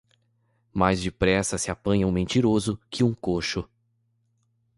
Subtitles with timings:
[0.73, 3.69] Mais depressa se apanha um mentiroso que um coxo.